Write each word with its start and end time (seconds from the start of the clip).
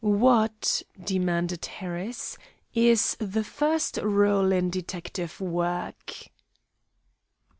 "What," 0.03 0.81
demanded 1.05 1.63
Harris, 1.65 2.35
"is 2.73 3.15
the 3.19 3.43
first 3.43 3.97
rule 3.97 4.51
in 4.51 4.71
detective 4.71 5.39
work?" 5.39 6.29